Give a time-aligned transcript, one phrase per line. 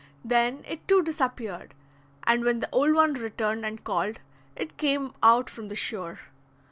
[0.25, 1.75] Then it too disappeared,
[2.23, 4.19] and when the old one returned and called,
[4.55, 6.21] it came out from the shore.